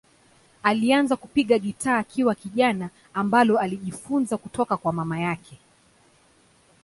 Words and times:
Alianza 0.63 1.15
kupiga 1.15 1.59
gitaa 1.59 1.97
akiwa 1.97 2.35
kijana, 2.35 2.89
ambalo 3.13 3.57
alijifunza 3.59 4.37
kutoka 4.37 4.77
kwa 4.77 4.93
mama 4.93 5.19
yake. 5.19 5.57